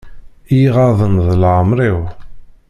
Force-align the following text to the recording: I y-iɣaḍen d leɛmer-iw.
I 0.55 0.57
y-iɣaḍen 0.61 1.15
d 1.25 1.29
leɛmer-iw. 1.41 1.99